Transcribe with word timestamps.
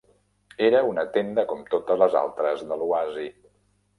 Era 0.67 0.79
una 0.91 1.03
tenda 1.17 1.43
com 1.51 1.61
totes 1.75 2.01
les 2.03 2.17
altres 2.23 2.65
de 2.71 2.79
l'oasi. 2.83 3.29